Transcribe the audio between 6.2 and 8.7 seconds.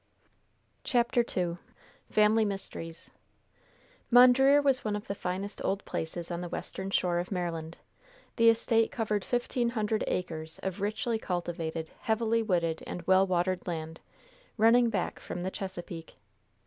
on the western shore of Maryland. The